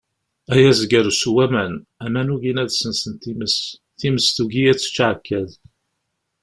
Ay 0.53 0.63
azger 0.69 1.07
sew 1.19 1.37
aman, 1.45 1.73
aman 2.05 2.31
ugin 2.35 2.61
ad 2.63 2.71
sensen 2.73 3.13
times, 3.23 3.55
times 3.99 4.25
tugi 4.35 4.63
ad 4.71 4.77
tečč 4.79 4.97
aɛekkaz. 5.05 5.51